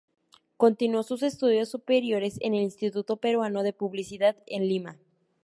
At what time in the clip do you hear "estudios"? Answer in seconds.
1.21-1.69